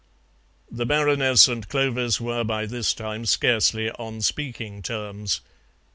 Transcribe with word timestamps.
The 0.71 0.87
Baroness 0.87 1.47
and 1.47 1.69
Clovis 1.69 2.19
were 2.19 2.43
by 2.43 2.65
this 2.65 2.91
time 2.91 3.27
scarcely 3.27 3.91
on 3.91 4.21
speaking 4.21 4.81
terms. 4.81 5.41